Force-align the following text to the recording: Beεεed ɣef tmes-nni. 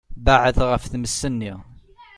Beεεed 0.25 0.57
ɣef 0.69 0.83
tmes-nni. 0.91 1.53